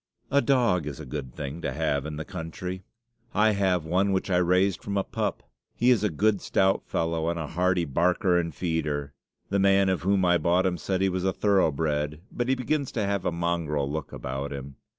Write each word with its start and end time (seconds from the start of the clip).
A 0.31 0.41
dog 0.41 0.87
is 0.87 0.99
a 0.99 1.05
good 1.05 1.31
thing 1.31 1.61
to 1.61 1.71
have 1.73 2.07
in 2.07 2.15
the 2.15 2.25
country. 2.25 2.81
I 3.35 3.51
have 3.51 3.85
one 3.85 4.11
which 4.11 4.31
I 4.31 4.37
raised 4.37 4.81
from 4.81 4.97
a 4.97 5.03
pup. 5.03 5.43
He 5.75 5.91
is 5.91 6.03
a 6.03 6.09
good, 6.09 6.41
stout 6.41 6.81
fellow, 6.87 7.29
and 7.29 7.37
a 7.37 7.45
hearty 7.45 7.85
barker 7.85 8.35
and 8.35 8.51
feeder. 8.51 9.13
The 9.51 9.59
man 9.59 9.89
of 9.89 10.01
whom 10.01 10.25
I 10.25 10.39
bought 10.39 10.65
him 10.65 10.79
said 10.79 11.01
he 11.01 11.09
was 11.09 11.23
thoroughbred, 11.23 12.19
but 12.31 12.47
he 12.49 12.55
begins 12.55 12.91
to 12.93 13.03
have 13.05 13.25
a 13.25 13.31
mongrel 13.31 13.87
look 13.91 14.11
about 14.11 14.51
him. 14.51 14.75